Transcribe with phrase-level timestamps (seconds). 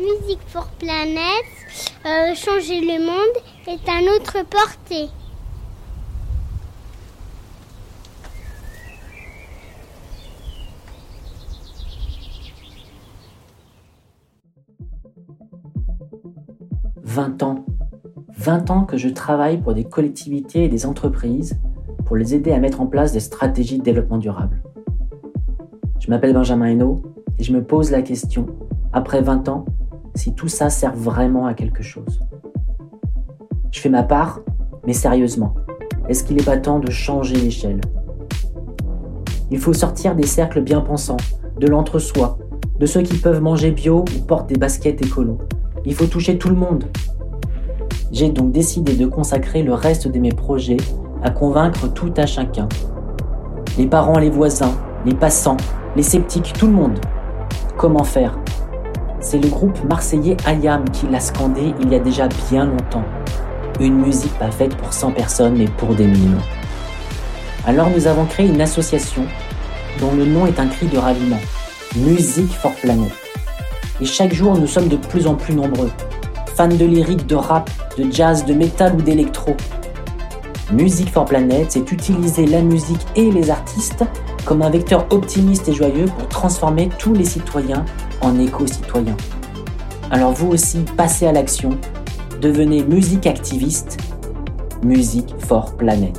[0.00, 1.44] Music for Planet,
[2.06, 5.10] euh, changer le monde est à notre portée.
[17.02, 17.66] «20 ans.
[18.38, 21.60] 20 ans que je travaille pour des collectivités et des entreprises
[22.06, 24.62] pour les aider à mettre en place des stratégies de développement durable.
[25.98, 27.02] Je m'appelle Benjamin Hainaut
[27.38, 28.46] et je me pose la question,
[28.94, 29.66] après 20 ans,
[30.14, 32.20] si tout ça sert vraiment à quelque chose.
[33.70, 34.40] Je fais ma part,
[34.86, 35.54] mais sérieusement,
[36.08, 37.80] est-ce qu'il n'est pas temps de changer l'échelle?
[39.50, 41.16] Il faut sortir des cercles bien pensants,
[41.58, 42.38] de l'entre-soi,
[42.78, 45.38] de ceux qui peuvent manger bio ou portent des baskets écolo.
[45.84, 46.84] Il faut toucher tout le monde.
[48.10, 50.78] J'ai donc décidé de consacrer le reste de mes projets
[51.22, 52.68] à convaincre tout à chacun.
[53.78, 54.74] Les parents, les voisins,
[55.04, 55.58] les passants,
[55.94, 56.98] les sceptiques, tout le monde.
[57.76, 58.39] Comment faire?
[59.22, 63.04] C'est le groupe marseillais Ayam qui l'a scandé il y a déjà bien longtemps.
[63.78, 66.40] Une musique pas faite pour 100 personnes mais pour des millions.
[67.66, 69.22] Alors nous avons créé une association
[70.00, 71.40] dont le nom est un cri de raviment.
[71.96, 73.12] Musique for Planet.
[74.00, 75.90] Et chaque jour nous sommes de plus en plus nombreux.
[76.54, 79.54] Fans de lyrique, de rap, de jazz, de métal ou d'électro.
[80.72, 84.04] Music for Planet, c'est utiliser la musique et les artistes
[84.46, 87.84] comme un vecteur optimiste et joyeux pour transformer tous les citoyens
[88.20, 89.16] en éco-citoyens.
[90.10, 91.78] Alors vous aussi, passez à l'action,
[92.40, 93.98] devenez musique activiste,
[94.82, 96.18] Music for Planet.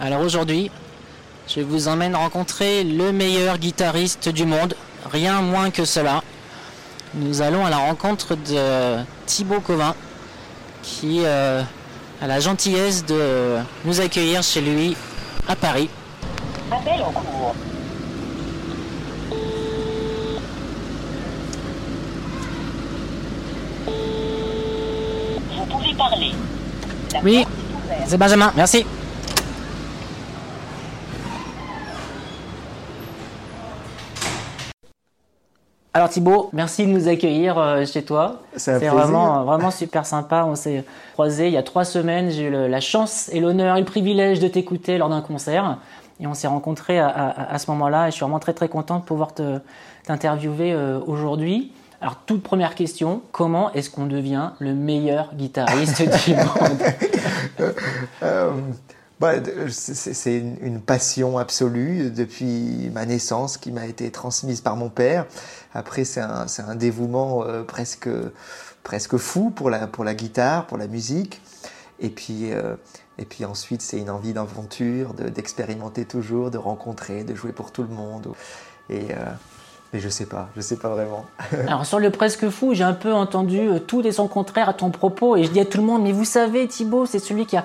[0.00, 0.70] Alors aujourd'hui,
[1.46, 4.74] je vous emmène rencontrer le meilleur guitariste du monde,
[5.10, 6.22] rien moins que cela.
[7.14, 9.94] Nous allons à la rencontre de Thibaut Covin,
[10.82, 11.62] qui euh,
[12.24, 14.96] a la gentillesse de nous accueillir chez lui
[15.46, 15.90] à Paris.
[16.72, 17.54] Appel en cours.
[25.54, 26.32] Vous pouvez parler.
[27.12, 27.46] La Oui,
[28.06, 28.86] c'est Benjamin, merci.
[35.96, 38.40] Alors Thibaut, merci de nous accueillir euh, chez toi.
[38.56, 38.94] C'est un plaisir.
[38.96, 40.44] vraiment, vraiment super sympa.
[40.44, 42.30] On s'est croisés il y a trois semaines.
[42.30, 45.78] J'ai eu la chance et l'honneur et le privilège de t'écouter lors d'un concert.
[46.18, 48.08] Et on s'est rencontrés à, à- à ce moment-là.
[48.08, 49.60] Et je suis vraiment très très content de pouvoir te-
[50.04, 51.70] t'interviewer euh, aujourd'hui.
[52.00, 56.82] Alors toute première question, comment est-ce qu'on devient le meilleur guitariste du monde
[58.24, 58.50] Euh,
[59.20, 59.34] bah,
[59.68, 65.26] c'est une, passion absolue depuis ma naissance qui m'a été transmise par mon père.
[65.72, 68.08] Après, c'est un, dévouement euh, presque,
[69.16, 71.40] fou pour la, guitare, pour la musique.
[72.00, 72.74] Et puis, euh,
[73.18, 77.70] et puis ensuite, c'est une envie d'aventure, de- d'expérimenter toujours, de rencontrer, de jouer pour
[77.70, 78.32] tout le monde.
[78.90, 79.24] Et, euh,
[79.94, 81.24] mais je sais pas, je sais pas vraiment.
[81.68, 84.74] Alors sur le presque fou, j'ai un peu entendu euh, tout et son contraire à
[84.74, 87.46] ton propos et je dis à tout le monde, mais vous savez Thibaut, c'est celui
[87.46, 87.64] qui a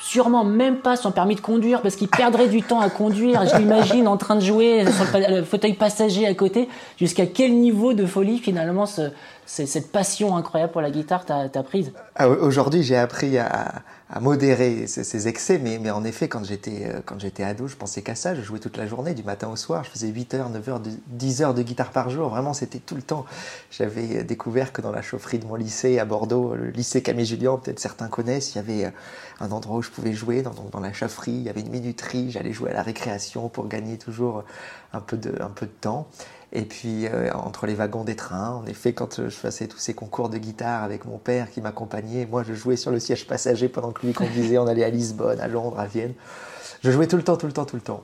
[0.00, 3.46] sûrement même pas son permis de conduire parce qu'il perdrait du temps à conduire.
[3.46, 6.68] Je l'imagine en train de jouer sur le, fauteuil passager à côté.
[6.98, 9.10] Jusqu'à quel niveau de folie finalement ce-
[9.66, 14.20] cette passion incroyable pour la guitare t'a t'a prise Ah, Aujourd'hui, j'ai appris à, à
[14.20, 18.02] modérer ces, excès, mais, mais en effet, quand j'étais euh, quand j'étais ado, je pensais
[18.02, 18.34] qu'à ça.
[18.34, 19.82] Je jouais toute la journée, du matin au soir.
[19.84, 22.28] Je faisais 8 heures, 9 heures, de- 10 heures de guitare par jour.
[22.28, 23.24] Vraiment, c'était tout le temps.
[23.72, 27.56] J'avais découvert que dans la chaufferie de mon lycée à Bordeaux, le lycée Camille Julien,
[27.56, 28.90] peut-être certains connaissent, il y avait euh,
[29.40, 31.32] un endroit où je pouvais jouer, dans, dans la chaufferie.
[31.32, 32.30] Il y avait une minuterie.
[32.30, 34.44] J'allais jouer à la récréation pour gagner toujours
[34.92, 36.08] un peu de, un peu de temps.
[36.52, 39.78] Et puis, euh, entre les wagons des trains, en effet, quand euh, je faisais tous
[39.78, 43.26] ces concours de guitare avec mon père qui m'accompagnait, moi, je jouais sur le siège
[43.28, 44.58] passager pendant que lui conduisait.
[44.58, 46.12] On allait à Lisbonne, à Londres, à Vienne.
[46.82, 48.02] Je jouais tout le temps, tout le temps, tout le temps.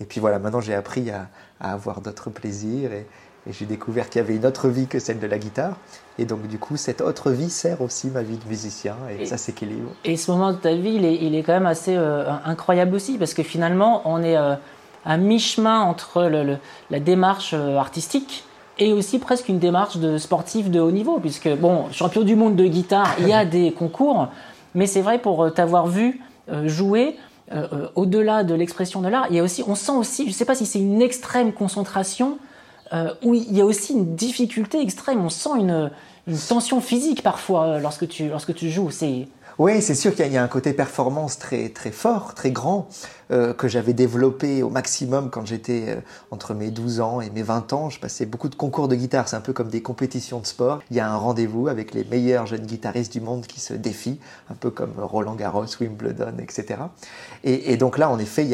[0.00, 1.28] Et puis voilà, maintenant, j'ai appris à,
[1.60, 3.06] à avoir d'autres plaisirs et,
[3.48, 5.76] et j'ai découvert qu'il y avait une autre vie que celle de la guitare.
[6.18, 9.26] Et donc, du coup, cette autre vie sert aussi ma vie de musicien et, Et-
[9.26, 9.90] ça s'équilibre.
[10.04, 12.94] Et ce moment de ta vie, il est, il est quand même assez euh, incroyable
[12.94, 14.56] aussi, parce que finalement, on est euh,
[15.04, 16.30] à mi-chemin entre
[16.90, 18.44] la démarche euh, artistique
[18.78, 22.54] et aussi presque une démarche de sportif de haut niveau, puisque, bon, champion du monde
[22.54, 24.28] de guitare, il y a des concours,
[24.74, 27.16] mais c'est vrai pour euh, t'avoir vu euh, jouer,
[27.94, 30.80] au-delà de l'expression de l'art, aussi, on sent aussi, je ne sais pas si c'est
[30.80, 32.36] une extrême concentration,
[32.94, 35.90] euh, où il y a aussi une difficulté extrême, on sent une,
[36.46, 38.90] tension physique parfois lorsque tu, lorsque tu joues.
[39.58, 42.86] Oui, c'est sûr qu'il y y a un côté performance très très fort, très grand.
[43.30, 47.42] Euh, que j'avais développé au maximum quand j'étais euh, entre mes 12 ans et mes
[47.42, 47.90] 20 ans.
[47.90, 50.80] Je passais beaucoup de concours de guitare, c'est un peu comme des compétitions de sport.
[50.90, 54.18] Il y a un rendez-vous avec les meilleurs jeunes guitaristes du monde qui se défient,
[54.50, 56.80] un peu comme Roland Garros, Wimbledon, etc.
[57.44, 58.46] Et, donc là, en effet,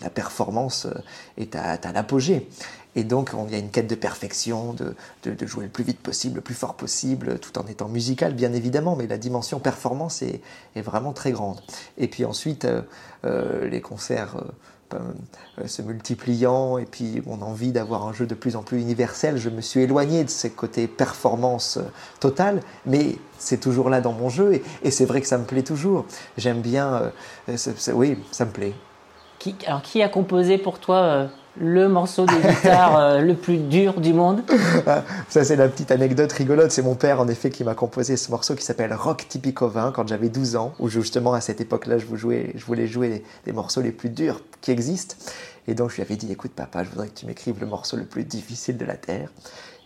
[0.00, 0.94] la, performance euh,
[1.36, 2.48] est à, l'apogée.
[2.94, 6.36] Et donc, il y a une quête de perfection, de, jouer le plus vite possible,
[6.36, 10.42] le plus fort possible, tout en étant musical, bien évidemment, mais la dimension performance est,
[10.76, 11.62] vraiment très grande.
[11.96, 12.66] Et puis ensuite,
[13.72, 14.36] les concerts
[14.94, 19.38] euh, se multipliant, et puis mon envie d'avoir un jeu de plus en plus universel,
[19.38, 21.78] je me suis éloigné de ce côté performance
[22.20, 25.62] totale, mais c'est toujours là dans mon jeu, et, c'est vrai que ça me plaît
[25.62, 26.04] toujours.
[26.36, 27.10] J'aime bien,
[27.94, 28.74] oui, ça me plaît.
[29.66, 31.28] Alors, qui a composé pour toi
[31.60, 34.42] le morceau de guitare euh, le plus dur du monde
[35.28, 36.70] Ça, c'est la petite anecdote rigolote.
[36.70, 39.92] C'est mon père, en effet, qui m'a composé ce morceau qui s'appelle Rock Typico 20
[39.92, 43.82] quand j'avais 12 ans, où justement, à cette époque-là, je, je, voulais jouer les, morceaux
[43.82, 45.16] les plus durs qui existent.
[45.68, 47.96] Et donc, je lui avais dit Écoute, papa, je voudrais que tu m'écrives le morceau
[47.96, 49.28] le plus difficile de la Terre.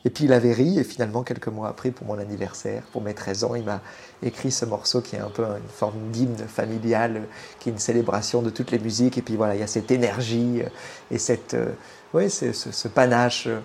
[0.06, 3.12] Et puis il avait ri, et finalement, quelques mois après, pour mon anniversaire, pour mes
[3.12, 3.80] 13 ans, il m'a
[4.22, 7.22] écrit ce morceau qui est un peu une forme d'hymne familial,
[7.58, 9.18] qui est une célébration de toutes les musiques.
[9.18, 10.68] Et puis voilà, il y a cette énergie euh,
[11.10, 11.72] et cette, euh,
[12.14, 13.58] ouais, ce, panache euh,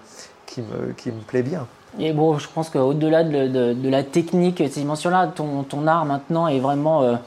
[0.47, 1.67] qui me, qui me plaît bien.
[1.99, 6.47] Et bon, je pense qu'au-delà de, de, la technique, ces dimensions-là, ton, ton, art maintenant
[6.47, 7.19] est vraiment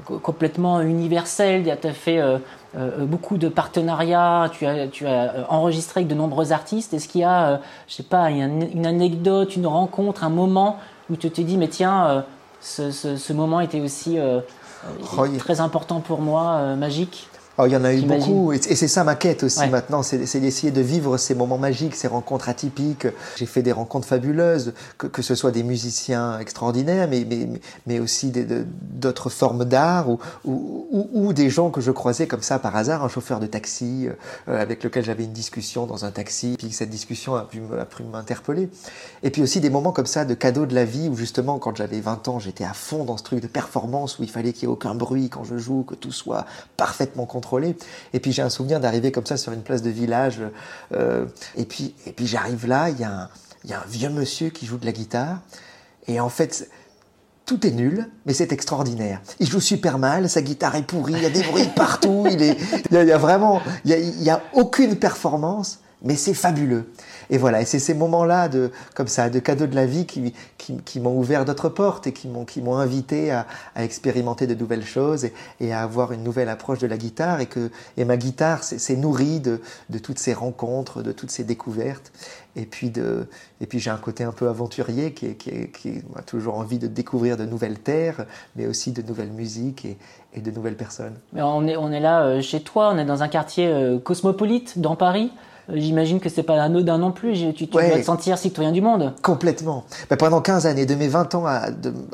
[0.00, 1.64] complètement universel.
[1.80, 2.38] Tu as fait euh,
[2.74, 6.94] beaucoup de partenariats, tu as, tu as euh, enregistré avec de nombreux artistes.
[6.94, 7.56] Est-ce qu'il y a, euh,
[7.88, 10.78] je sais pas, une, anecdote, une rencontre, un moment
[11.10, 12.24] où tu te dis, mais tiens,
[12.60, 17.28] ce, ce, moment était aussi oh, très important pour moi, magique?
[17.60, 20.16] Oh, il y en a eu beaucoup, et c'est ça ma quête aussi maintenant, c'est
[20.16, 23.06] d'essayer de vivre ces moments magiques, ces rencontres atypiques.
[23.36, 27.48] J'ai fait des rencontres fabuleuses, que, que, ce soit des musiciens extraordinaires, mais, mais,
[27.86, 28.32] mais aussi
[28.94, 33.04] d'autres formes d'art, ou, ou, ou, des gens que je croisais comme ça par hasard,
[33.04, 34.08] un chauffeur de taxi
[34.48, 37.60] euh, avec lequel j'avais une discussion dans un taxi, puis cette discussion a pu
[38.10, 38.70] m'interpeller.
[39.22, 41.76] Et puis aussi des moments comme ça de cadeaux de la vie, où justement quand
[41.76, 44.66] j'avais 20 ans, j'étais à fond dans ce truc de performance, où il fallait qu'il
[44.66, 46.46] n'y ait aucun bruit quand je joue, que tout soit
[46.78, 47.49] parfaitement contrôlé
[48.12, 50.40] et puis j'ai un souvenir d'arriver comme ça sur une place de village.
[50.92, 51.26] Euh,
[51.56, 53.28] et puis, et puis j'arrive là, il y, a
[53.76, 55.40] un, vieux monsieur qui joue de la guitare.
[56.06, 56.68] Et en fait,
[57.46, 59.20] tout est nul, mais c'est extraordinaire.
[59.38, 62.42] Il joue super mal, sa guitare est pourrie, il y a des bruits partout, il,
[62.42, 62.56] est,
[62.90, 66.92] y a, vraiment, il y a aucune performance, mais c'est fabuleux.
[67.28, 70.34] Et voilà, et c'est ces moments-là de, comme ça, de cadeaux de la vie qui,
[70.56, 74.54] qui, m'ont ouvert d'autres portes et qui m'ont, qui m'ont invité à, à, expérimenter de
[74.54, 75.28] nouvelles choses
[75.60, 78.96] et, à avoir une nouvelle approche de la guitare et que, et ma guitare s'est
[78.96, 79.60] nourrie de,
[79.90, 82.12] de toutes ces rencontres, de toutes ces découvertes.
[82.56, 83.28] Et puis, de,
[83.60, 86.88] et puis j'ai un côté un peu aventurier qui, qui, qui a toujours envie de
[86.88, 88.26] découvrir de nouvelles terres,
[88.56, 89.96] mais aussi de nouvelles musiques et,
[90.34, 91.14] et de nouvelles personnes.
[91.34, 94.80] On est, on est là euh, chez toi, on est dans un quartier euh, cosmopolite
[94.80, 95.30] dans Paris.
[95.74, 97.34] J'imagine que c'est pas anodin non plus.
[97.34, 99.14] Tu, tu dois te sentir citoyen du monde.
[99.22, 99.84] Complètement.
[100.10, 101.68] Mais pendant 15 années, de mes 20 ans à,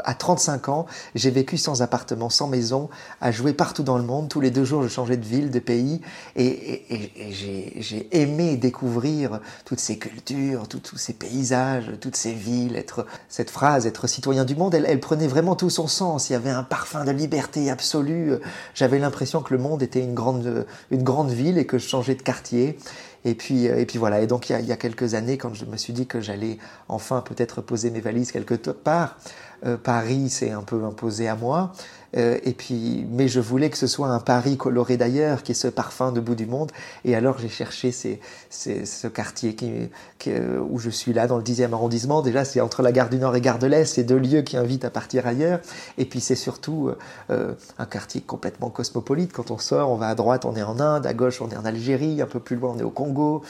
[0.05, 2.89] à 35 ans, j'ai vécu sans appartement, sans maison,
[3.21, 4.29] à jouer partout dans le monde.
[4.29, 6.01] Tous les deux jours, je changeais de ville, de pays.
[6.37, 12.77] Et, et, et j'ai aimé découvrir toutes ces cultures, tous ces paysages, toutes ces villes.
[12.77, 16.31] Être, cette phrase, être citoyen du monde, elle, elle prenait vraiment tout son sens.
[16.31, 18.35] Il y avait un parfum de liberté absolue.
[18.75, 22.15] J'avais l'impression que le monde était une grande, une grande ville et que je changeais
[22.15, 22.79] de quartier.
[23.27, 24.21] Et puis, euh, et puis voilà.
[24.21, 26.59] Et donc, il y, a, quelques années, quand je me suis dit que j'allais
[26.89, 29.19] enfin peut-être poser mes valises quelque part,
[29.67, 31.73] euh, Paris s'est un peu imposé à moi.
[32.17, 35.57] Euh, et puis, mais je voulais que ce soit un Paris coloré d'ailleurs, qui est
[35.57, 36.73] ce parfum de bout du monde.
[37.05, 38.21] Et alors j'ai cherché ces,
[38.51, 39.73] ces, ce quartier qui,
[40.19, 42.23] qui, euh, où je suis là, dans le 10e arrondissement.
[42.23, 44.57] Déjà, c'est entre la gare du Nord et gare de l'Est, c'est deux lieux qui
[44.57, 45.61] invitent à partir ailleurs.
[45.99, 46.91] Et puis c'est surtout
[47.31, 49.33] euh, un quartier complètement cosmopolite.
[49.33, 51.57] Quand on sort, on va à droite, on est en Inde, à gauche, on est
[51.57, 53.43] en Algérie, un peu plus loin, on est au Congo.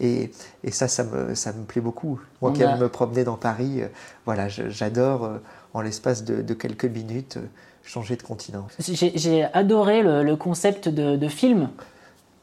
[0.00, 0.30] et,
[0.64, 2.18] et ça, ça me, ça me plaît beaucoup.
[2.42, 3.82] Moi qui aime me promener dans Paris,
[4.24, 5.30] voilà, j'adore
[5.74, 7.38] en l'espace de, de quelques minutes
[7.86, 8.66] changer de continent.
[8.78, 11.70] J'ai adoré le, concept de, film,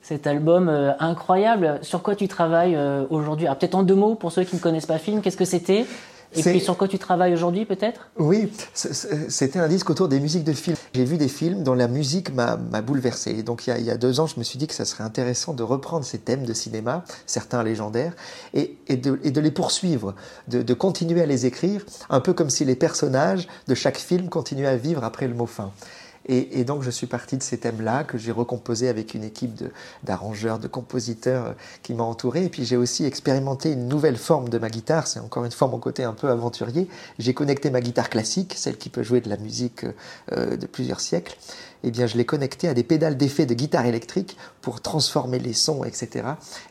[0.02, 1.80] cet album euh, incroyable.
[1.82, 3.48] Sur quoi tu travailles euh, aujourd'hui?
[3.48, 5.86] Peut-être en deux mots pour ceux qui ne connaissent pas film, qu'est-ce que c'était?
[6.36, 8.10] Et puis sur quoi tu travailles aujourd'hui peut-être?
[8.18, 10.78] Oui, c'était un disque autour des musiques de films.
[10.94, 13.44] J'ai vu des films dont la musique m'a bouleversé.
[13.44, 15.64] donc il y, a, deux ans, je me suis dit que ça serait intéressant de
[15.64, 18.14] reprendre ces thèmes de cinéma, certains légendaires,
[18.54, 20.16] et, de, et de, les poursuivre,
[20.48, 24.30] de, de, continuer à les écrire, un peu comme si les personnages de chaque film
[24.30, 25.72] continuaient à vivre après le mot fin.
[26.28, 29.62] Et, donc je suis parti de ces thèmes-là que j'ai recomposés avec une équipe
[30.04, 32.46] d'arrangeurs, de, compositeurs euh, qui m'a entouré.
[32.46, 35.08] Et puis j'ai aussi expérimenté une nouvelle forme de ma guitare.
[35.08, 36.88] C'est encore une fois mon côté un peu aventurier.
[37.20, 39.86] J'ai connecté ma guitare classique, celle qui peut jouer de la musique
[40.32, 41.36] euh, de plusieurs siècles.
[41.84, 45.54] Eh bien, je l'ai connecté à des pédales d'effet de guitare électrique pour transformer les
[45.54, 46.26] sons, etc.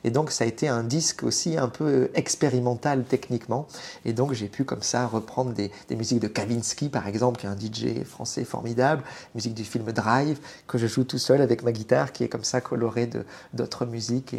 [0.04, 3.66] Et donc, ça a été un disque aussi un peu expérimental techniquement.
[4.04, 7.48] Et donc, j'ai pu comme ça reprendre des, musiques de Kavinsky, par exemple, qui est
[7.48, 9.02] un DJ français formidable,
[9.34, 12.44] musique du film Drive, que je joue tout seul avec ma guitare, qui est comme
[12.44, 13.10] ça colorée
[13.52, 14.34] d'autres musiques.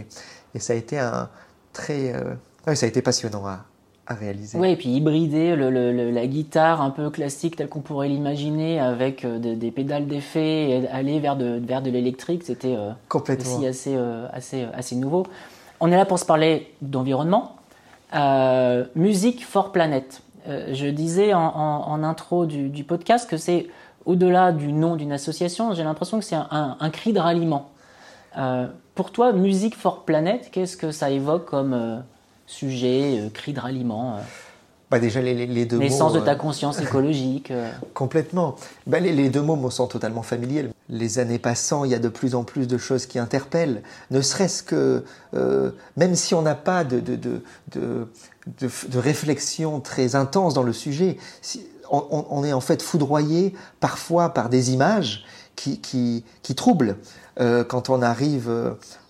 [0.56, 1.30] Et, ça a été un
[1.74, 3.46] très, euh, ça a été passionnant
[4.06, 4.58] à réaliser.
[4.60, 8.80] Oui, et puis hybrider le, le, la guitare un peu classique telle qu'on pourrait l'imaginer
[8.80, 12.92] avec euh, de, des pédales d'effet et aller vers de, vers de l'électrique, c'était euh,
[13.14, 15.26] aussi assez, euh, assez, assez nouveau.
[15.80, 17.56] On est là pour se parler d'environnement.
[18.14, 20.22] Euh, musique for Planet.
[20.48, 23.68] je disais en, en, en intro du, du, podcast que c'est
[24.06, 27.72] au-delà du nom d'une association, j'ai l'impression que c'est un, un, un, cri de ralliement.
[28.96, 32.04] pour toi, Musique for Planet, qu'est-ce que ça évoque comme
[32.54, 34.22] sujet, euh, cri de ralliement euh.
[34.92, 37.52] bah déjà, les, les, deux Naissance mots, de ta conscience écologique.
[37.52, 37.72] Euh.
[37.94, 38.56] Complètement.
[38.86, 40.70] Bah les, les, deux mots me sont totalement familiers.
[40.90, 43.82] Les années passant, il y a de plus en plus de choses qui interpellent.
[44.12, 47.42] Ne serait-ce que, euh, même si on n'a pas de, de, de,
[47.76, 48.08] de,
[48.56, 54.30] de réflexion très intense dans le sujet, si, on, on, est en fait foudroyé parfois
[54.30, 56.98] par des images qui, qui, qui troublent.
[57.40, 58.50] Euh, quand on arrive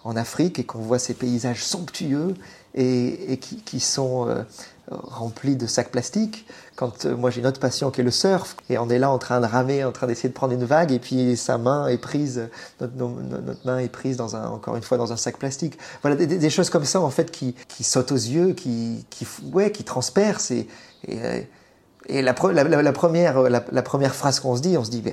[0.06, 2.36] en Afrique et qu'on voit ces paysages somptueux
[2.76, 4.44] et, qui, sont euh,
[4.90, 6.46] remplis de sacs plastiques.
[6.76, 9.12] Quand euh, moi j'ai une autre passion qui est le surf et on est là
[9.12, 11.88] en train de ramer, en train d'essayer de prendre une vague et puis sa main
[11.88, 12.50] est prise,
[12.82, 15.78] notre, notre main est prise dans un, encore une fois dans un sac plastique.
[16.02, 19.06] Voilà des, choses comme ça en fait qui, qui sautent aux yeux, qui,
[19.52, 20.68] ouais, qui transpercent et,
[21.08, 25.04] et la, la, première la première phrase qu'on se dit, on se dit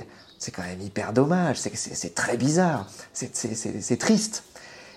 [0.41, 4.43] c'est quand même hyper dommage, c'est très bizarre, c'est triste.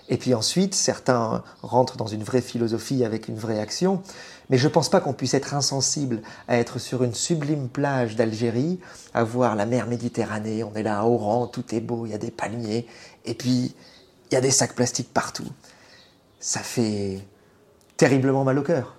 [0.09, 4.03] Et puis ensuite, certains rentrent dans une vraie philosophie avec une vraie action.
[4.51, 8.15] Mais je ne pense pas qu'on puisse être insensible à être sur une sublime plage
[8.15, 8.79] d'Algérie,
[9.15, 12.15] à voir la mer Méditerranée, on est là à Oran, tout est beau, il y
[12.15, 12.87] a des palmiers,
[13.25, 13.75] et puis
[14.31, 15.49] il y a des sacs plastiques partout.
[16.41, 17.21] Ça fait
[17.97, 18.97] terriblement mal au cœur.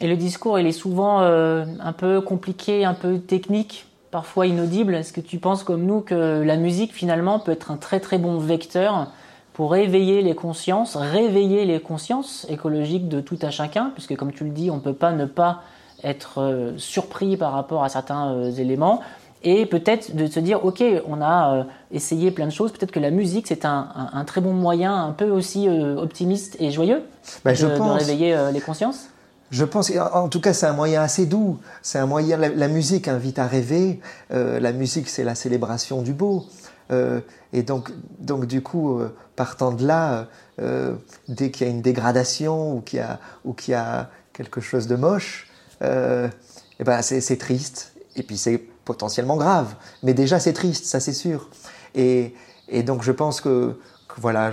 [0.00, 4.96] Et le discours, il est souvent euh, un peu compliqué, un peu technique, parfois inaudible.
[4.96, 8.18] Est-ce que tu penses comme nous que la musique, finalement, peut être un très très
[8.18, 9.12] bon vecteur
[9.52, 14.44] pour réveiller les consciences, réveiller les consciences écologiques de tout à chacun, puisque comme tu
[14.44, 15.62] le dis, on ne peut pas ne pas
[16.02, 19.00] être euh, surpris par rapport à certains euh, éléments,
[19.44, 23.00] et peut-être de se dire, ok, on a euh, essayé plein de choses, peut-être que
[23.00, 27.02] la musique, c'est un, un, un, très bon moyen, un peu aussi optimiste et joyeux,
[27.44, 27.88] ben, je de, pense...
[27.88, 29.08] de réveiller les consciences?
[29.52, 31.58] Je pense, en tout cas, c'est un moyen assez doux.
[31.82, 32.38] C'est un moyen.
[32.38, 34.00] La, la, musique invite à rêver.
[34.32, 36.46] Euh, la musique, c'est la célébration du beau.
[36.92, 37.20] Euh,
[37.52, 40.28] et donc, donc, du coup, euh, partant de là,
[40.60, 40.94] euh,
[41.28, 44.60] dès qu'il y a une dégradation ou qu'il y a, ou qu'il y a quelque
[44.60, 45.48] chose de moche,
[45.82, 47.92] et ben c'est triste.
[48.14, 49.74] Et puis c'est potentiellement grave.
[50.02, 51.48] Mais déjà, c'est triste, ça c'est sûr.
[51.94, 52.34] Et,
[52.68, 53.76] et, donc, je pense que,
[54.16, 54.52] voilà,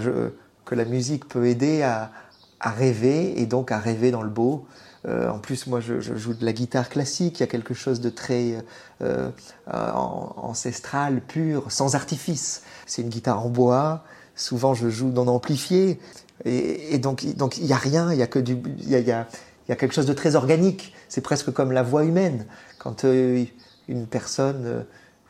[0.66, 2.12] que la musique peut aider à,
[2.62, 4.66] rêver et donc à rêver dans le beau.
[5.08, 7.40] Euh, en plus, moi, je, joue de la guitare classique.
[7.40, 8.64] Il y a quelque chose de très
[9.02, 9.30] euh,
[9.68, 12.64] ancestral, pur, sans artifice.
[12.86, 14.04] C'est une guitare en bois.
[14.36, 16.00] Souvent, je joue non amplifié.
[16.46, 18.12] Et, donc, il n'y a rien.
[18.14, 19.28] Il y a que du, il y a,
[19.68, 20.94] quelque chose de très organique.
[21.08, 22.46] C'est presque comme la voix humaine.
[22.78, 23.46] Quand euh,
[23.88, 24.84] une personne, euh,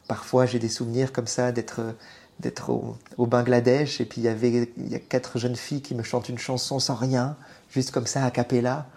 [0.07, 4.87] parfois, j'ai des souvenirs comme ça d'être au, Bangladesh et puis il y avait il
[4.87, 7.35] y a quatre jeunes filles qui me chantent une chanson sans rien,
[7.69, 8.87] juste comme ça a cappella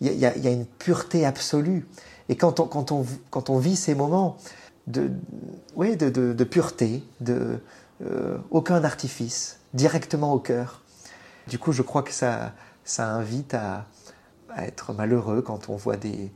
[0.00, 1.86] il y, a, une pureté absolue.
[2.28, 4.36] Et quand on, quand on, quand on vit ces moments
[4.86, 5.10] de,
[5.76, 7.58] de, de, pureté, de,
[8.04, 10.82] euh, aucun artifice, directement au cœur,
[11.48, 12.52] du coup, je crois que ça,
[12.84, 13.86] ça invite à,
[14.50, 16.30] à être malheureux quand on voit des,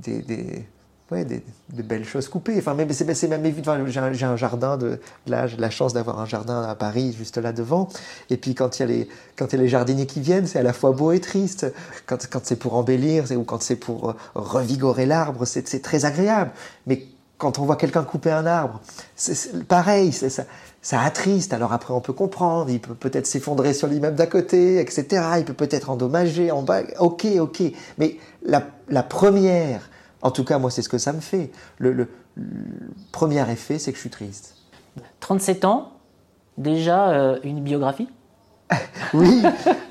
[0.00, 0.66] des,
[1.10, 2.56] ouais, des, de belles choses coupées.
[2.58, 3.76] Enfin, même, c'est, même évident.
[3.86, 7.52] J'ai, un, jardin de, là, j'ai la chance d'avoir un jardin à Paris, juste là
[7.52, 7.88] devant.
[8.30, 10.46] Et puis, quand il y a les, quand il y a les jardiniers qui viennent,
[10.46, 11.66] c'est à la fois beau et triste.
[12.06, 16.50] Quand, quand c'est pour embellir, ou quand c'est pour revigorer l'arbre, c'est, c'est très agréable.
[16.86, 17.06] Mais
[17.38, 18.80] quand on voit quelqu'un couper un arbre,
[19.14, 20.44] c'est pareil, c'est ça.
[20.82, 24.80] Ça attriste, alors après on peut comprendre, il peut peut-être s'effondrer sur l'immeuble d'à côté,
[24.80, 25.22] etc.
[25.38, 26.82] Il peut peut-être endommager en bas.
[27.00, 27.62] Ok, ok.
[27.98, 29.90] Mais la, la première,
[30.26, 31.52] en tout cas, moi, c'est ce que ça me fait.
[31.78, 34.56] Le, le, le premier effet, c'est que je suis triste.
[35.20, 35.92] 37 ans,
[36.58, 38.08] déjà euh, une biographie?
[39.14, 39.40] Oui,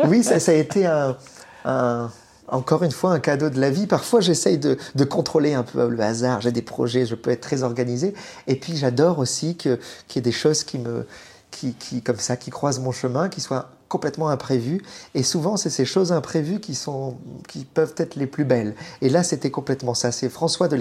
[0.05, 1.15] oui ça, ça, a été un,
[1.63, 2.11] un,
[2.49, 3.87] encore une fois un cadeau de la vie.
[3.87, 6.41] Parfois, j'essaye de, de, contrôler un peu le hasard.
[6.41, 8.13] J'ai des projets, je peux être très organisé.
[8.47, 11.07] Et puis, j'adore aussi qu'il qu y ait des choses qui me,
[11.49, 14.81] qui, qui, comme ça, qui croisent mon chemin, qui soient complètement imprévues.
[15.13, 18.75] Et souvent, c'est ces choses imprévues qui, sont, qui peuvent être les plus belles.
[19.01, 20.11] Et là, c'était complètement ça.
[20.11, 20.75] C'est François de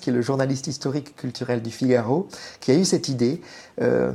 [0.00, 2.28] qui est le journaliste historique culturel du Figaro,
[2.60, 3.40] qui a eu cette idée.
[3.80, 4.12] Euh,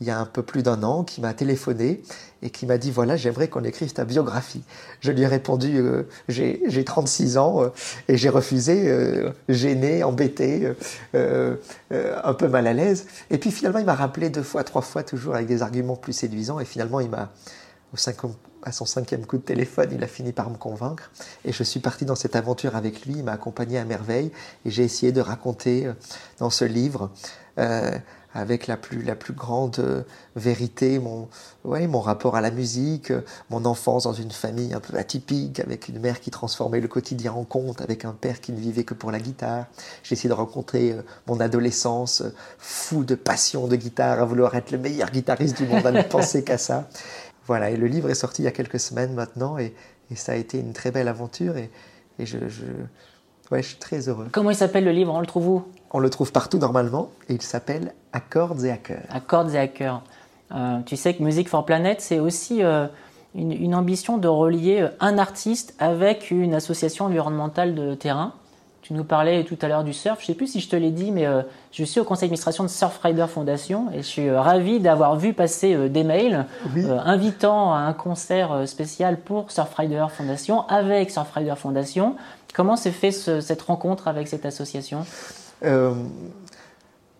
[0.00, 2.02] il y a un peu plus d'un an, qui m'a téléphoné
[2.42, 4.62] et qui m'a dit voilà, j'aimerais qu'on écrive ta biographie.
[5.00, 7.68] Je lui ai répondu euh, j'ai 36 ans euh,
[8.08, 8.92] et j'ai refusé,
[9.48, 10.70] gêné, embêté,
[11.14, 13.06] un peu mal à l'aise.
[13.30, 16.12] Et puis finalement, il m'a rappelé deux fois, trois fois, toujours avec des arguments plus
[16.12, 16.60] séduisants.
[16.60, 17.30] Et finalement, il m'a,
[18.62, 21.10] à son cinquième coup de téléphone, il a fini par me convaincre.
[21.44, 23.14] Et je suis parti dans cette aventure avec lui.
[23.18, 24.32] Il m'a accompagné à merveille.
[24.64, 25.90] Et j'ai essayé de raconter
[26.38, 27.10] dans ce livre
[28.36, 30.02] avec la plus, la plus grande euh,
[30.36, 31.28] vérité, mon,
[31.64, 35.58] ouais, mon rapport à la musique, euh, mon enfance dans une famille un peu atypique,
[35.58, 38.84] avec une mère qui transformait le quotidien en conte, avec un père qui ne vivait
[38.84, 39.66] que pour la guitare.
[40.02, 42.22] J'ai essayé de rencontrer euh, mon adolescence,
[42.58, 46.02] fou de passion de guitare, à vouloir être le meilleur guitariste du monde, à ne
[46.08, 46.88] penser qu'à ça.
[47.46, 49.74] Voilà, et le livre est sorti il y a quelques semaines maintenant, et,
[50.10, 51.70] et ça a été une très belle aventure, et,
[52.18, 52.64] et je, je,
[53.50, 54.28] ouais, je suis très heureux.
[54.32, 55.12] Comment il s'appelle le livre?
[55.14, 55.64] On le trouve où?
[55.92, 59.04] On le trouve partout normalement et il s'appelle Accords et Hackers.
[59.08, 60.02] Accords et Hackers.
[60.52, 62.86] Euh, tu sais que Music for Planet, c'est aussi euh,
[63.34, 68.34] une, ambition de relier euh, un artiste avec une association environnementale de terrain.
[68.86, 70.18] Tu nous parlais tout à l'heure du surf.
[70.20, 71.26] Je ne sais plus si je te l'ai dit, mais
[71.72, 75.88] je suis au conseil d'administration de Surfrider Foundation et je suis ravi d'avoir vu passer
[75.88, 76.46] des mails
[77.04, 82.14] invitant à un concert spécial pour Surfrider Foundation avec Surfrider Foundation.
[82.54, 85.04] Comment s'est fait cette rencontre avec cette association?
[85.64, 85.92] Euh,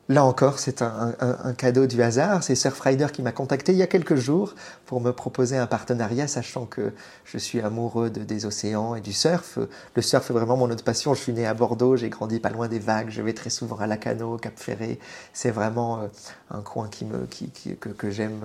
[0.08, 1.14] là encore, c'est un,
[1.56, 2.42] cadeau du hasard.
[2.42, 4.54] C'est Surfrider qui m'a contacté il y a quelques jours
[4.86, 6.92] pour me proposer un partenariat, sachant que
[7.24, 9.58] je suis amoureux des océans et du surf.
[9.94, 11.14] Le surf est vraiment mon autre passion.
[11.14, 13.76] Je suis né à Bordeaux, j'ai grandi pas loin des vagues, je vais très souvent
[13.76, 14.98] à Lacano, Cap Ferré.
[15.32, 16.06] C'est vraiment euh,
[16.50, 18.40] un coin que, j'aime.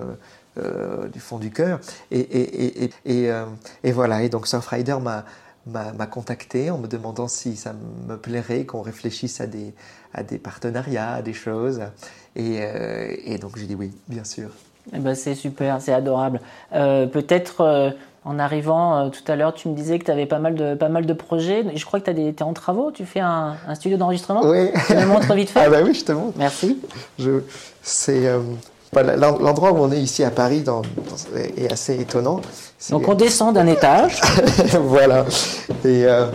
[0.58, 1.80] Euh, du fond du cœur.
[2.10, 5.24] Et, et, voilà, et donc Surfrider m'a
[5.66, 7.72] m'a contacté en me demandant si ça
[8.08, 9.74] me plairait qu'on réfléchisse à des,
[10.12, 11.82] à des partenariats, à des choses.
[12.34, 14.48] Et, euh, et donc j'ai dit oui, bien sûr.
[14.92, 16.40] Eh ben c'est super, c'est adorable.
[16.72, 17.90] Euh, peut-être euh,
[18.24, 20.88] en arrivant tout à l'heure, tu me disais que tu avais pas mal, de, pas
[20.88, 21.64] mal de projets.
[21.76, 24.42] Je crois que tu es en travaux, tu fais un, un studio d'enregistrement?
[24.44, 24.70] Oui.
[24.88, 25.60] Tu me montres vite fait?
[25.64, 26.36] Ah bah oui, je te montre.
[26.38, 26.80] Merci.
[27.82, 28.28] C'est
[28.94, 30.62] L'endroit où on est ici à Paris
[31.56, 32.42] est assez étonnant.
[32.90, 34.20] Donc on descend d'un étage.
[34.82, 35.24] voilà.
[35.86, 36.26] Euh,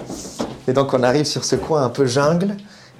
[0.67, 2.57] et, donc on arrive sur ce coin un peu jungle.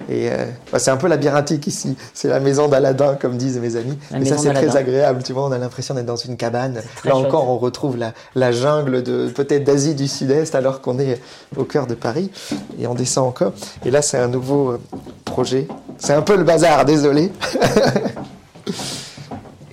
[0.09, 1.97] Et euh, bah, c'est un peu labyrinthique ici.
[2.13, 3.97] C'est la maison d'Aladin, comme disent mes amis.
[4.13, 5.23] et ça, c'est très agréable.
[5.23, 6.83] Tu vois, on a l'impression d'être dans une cabane.
[7.03, 11.19] Là encore, on retrouve la, la jungle de peut-être d'Asie du Sud-Est, alors qu'on est
[11.57, 12.29] au cœur de Paris.
[12.79, 13.53] Et on descend encore.
[13.83, 14.81] Et là, c'est un nouveau euh,
[15.25, 15.67] projet.
[15.97, 17.31] C'est un peu le bazar, désolé.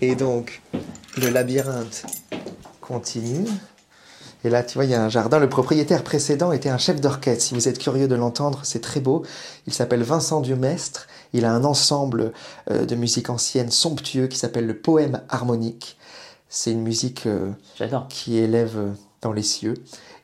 [0.00, 0.62] Et donc,
[1.16, 2.04] le labyrinthe
[2.80, 3.46] continue.
[4.44, 5.38] Et là, tu vois, il y a un jardin.
[5.38, 7.42] Le propriétaire précédent était un chef d'orchestre.
[7.42, 9.22] Si vous êtes curieux de l'entendre, c'est très beau.
[9.66, 11.06] Il s'appelle Vincent Dumestre.
[11.32, 12.32] Il a un ensemble
[12.70, 15.96] euh, de musique ancienne somptueux qui s'appelle le poème harmonique.
[16.48, 17.50] C'est une musique euh,
[18.10, 18.90] qui élève euh,
[19.22, 19.74] dans les cieux.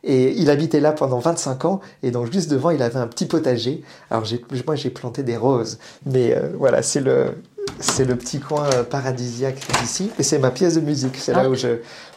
[0.04, 3.26] Et il habitait là pendant 25 ans, et donc juste devant, il avait un petit
[3.26, 3.82] potager.
[4.10, 4.24] Alors
[4.66, 7.34] moi, j'ai planté des roses, mais voilà, c'est le,
[7.78, 11.16] c'est le petit coin euh, paradisiaque ici, et c'est ma pièce de musique.
[11.16, 11.48] C'est là ah.
[11.48, 11.68] où je,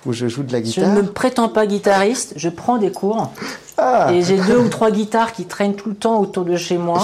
[0.06, 0.86] où je joue de la guitare.
[0.86, 3.32] Je ne me prétends pas guitariste, je prends des cours.
[3.78, 4.12] Ah.
[4.14, 7.04] Et j'ai deux ou trois guitares qui traînent tout le temps autour de chez moi.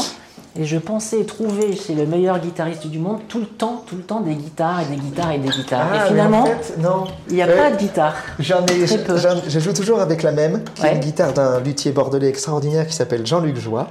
[0.60, 4.02] Et je pensais trouver chez le meilleur guitariste du monde tout le temps, tout le
[4.02, 5.94] temps des guitares et des guitares et des guitares.
[5.94, 6.46] et ah, finalement,
[6.80, 7.06] non.
[7.30, 8.16] il n'y a pas de guitare.
[8.40, 12.28] J'en ai, je, joue toujours avec la même, qui est une guitare d'un luthier bordelais
[12.28, 13.90] extraordinaire qui s'appelle Jean-Luc Joie.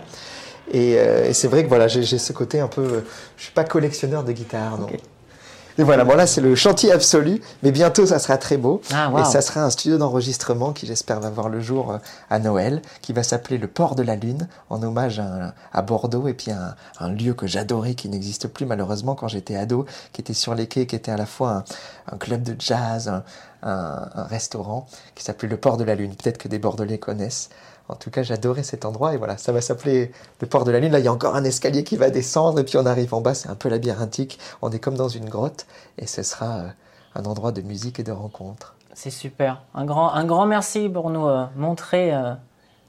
[0.75, 3.05] Euh, et, c'est vrai que voilà, j'ai ce côté un peu.
[3.37, 4.89] Je suis pas collectionneur de guitare, non.
[5.81, 8.81] Et voilà, bon là c'est le chantier absolu, mais bientôt ça sera très beau.
[8.93, 11.99] Ah, et ça sera un studio d'enregistrement qui j'espère va voir le jour euh,
[12.31, 15.23] à Noël, qui va s'appeler le Port de la Lune, en hommage
[15.73, 19.55] à, Bordeaux, et puis un, un lieu que j'adorais, qui n'existe plus malheureusement quand j'étais
[19.55, 21.63] ado, qui était sur les quais, qui était à la fois
[22.11, 23.23] un, club de jazz, un,
[23.63, 26.13] un restaurant, qui s'appelait le Port de la Lune.
[26.17, 27.51] Peut-être que des Bordelais connaissent.
[27.89, 30.79] En tout cas, j'adorais cet endroit et voilà, ça va s'appeler le port de la
[30.79, 30.93] Lune.
[30.93, 33.23] Là, il y a encore un escalier qui va descendre et puis on arrive en
[33.23, 34.39] bas, c'est un peu labyrinthique.
[34.61, 36.69] On est comme dans une grotte et ce sera euh,
[37.15, 38.75] un endroit de musique et de rencontre.
[38.93, 39.63] C'est super.
[39.75, 42.35] Un grand, un grand merci pour nous euh, montrer euh,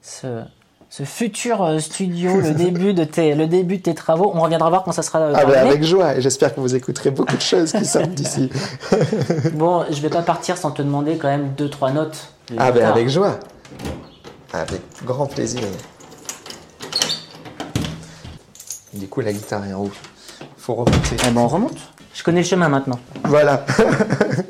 [0.02, 0.42] ce,
[0.90, 4.34] ce, futur studio, le début, de tes, le début de tes travaux.
[4.36, 7.12] On reviendra voir quand ça sera ah ben avec joie et j'espère que vous écouterez
[7.12, 8.50] beaucoup de choses qui sortent d'ici.
[9.54, 12.34] bon, je vais pas partir sans te demander quand même deux, trois notes.
[12.58, 13.40] Ah ben avec joie.
[14.54, 15.62] Avec grand plaisir.
[18.94, 19.92] Du coup, la guitare est en haut.
[20.58, 21.16] Faut remonter.
[21.28, 21.78] Eh ben, on remonte.
[22.14, 23.00] Je connais le chemin maintenant.
[23.26, 23.66] Voilà.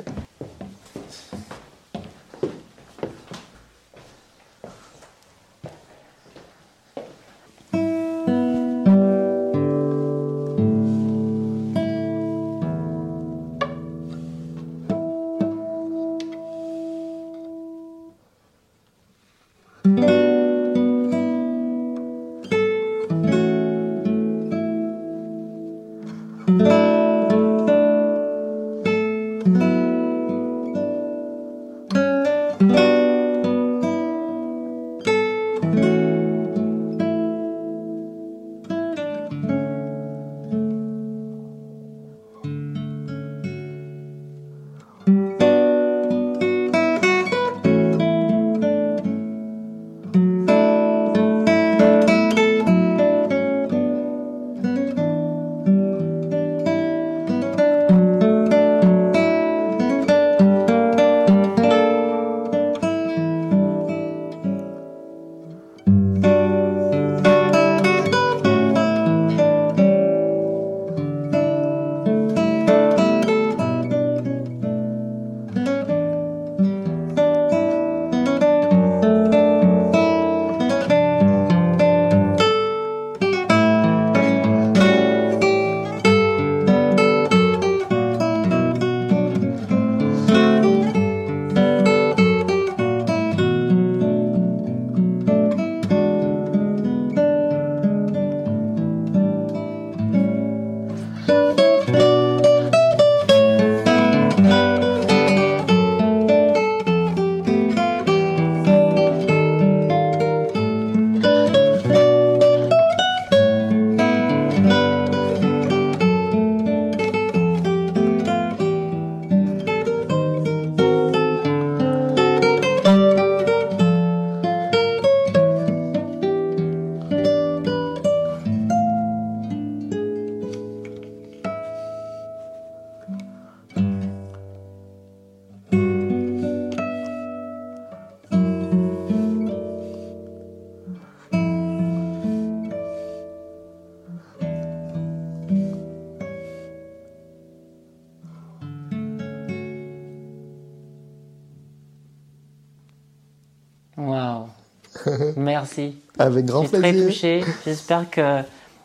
[156.20, 157.06] Avec grand suis très plaisir.
[157.06, 157.44] touché.
[157.64, 158.42] J'espère que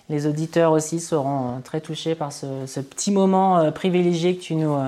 [0.09, 4.41] les auditeurs aussi seront euh, très touchés par ce, ce petit moment euh, privilégié que
[4.41, 4.87] tu nous, euh,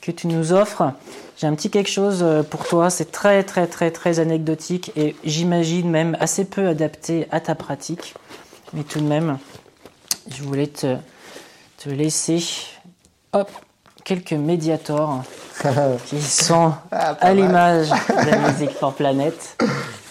[0.00, 0.90] que tu nous offres.
[1.36, 2.88] J'ai un petit quelque chose pour toi.
[2.88, 8.14] C'est très, très, très, très anecdotique et j'imagine même assez peu adapté à ta pratique.
[8.72, 9.38] Mais tout de même,
[10.30, 10.96] je voulais te,
[11.78, 12.42] te laisser
[13.32, 13.50] hop,
[14.04, 15.24] quelques médiators
[16.06, 19.60] qui sont Ah, à l'image de la musique pour Planète.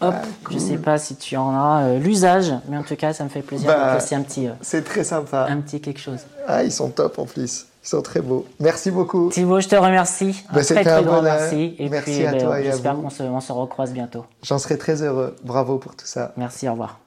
[0.00, 0.14] Hop,
[0.50, 3.28] je sais pas si tu en as euh, l'usage, mais en tout cas, ça me
[3.28, 5.46] fait plaisir Bah, de placer un petit, euh, C'est très sympa.
[5.50, 6.20] un petit quelque chose.
[6.46, 7.66] Ah, ils sont top en plus.
[7.84, 8.46] Ils sont très beaux.
[8.60, 9.30] Merci beaucoup.
[9.30, 10.44] Thibaut, je te remercie.
[10.50, 11.74] Un Bah, très c'était très un grand merci.
[11.78, 14.24] Et Merci puis, à ben, toi et à j'espère qu'on se, on se recroise bientôt.
[14.42, 15.34] J'en serai très heureux.
[15.42, 16.32] Bravo pour tout ça.
[16.36, 16.98] Merci, au revoir.